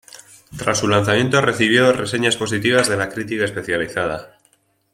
[0.57, 4.39] Tras su lanzamiento recibió reseñas positivas de la crítica especializada.